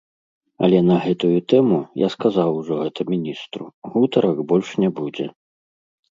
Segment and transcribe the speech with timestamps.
[0.67, 5.27] Але на гэтую тэму, я сказаў ужо гэта міністру, гутарак больш не будзе.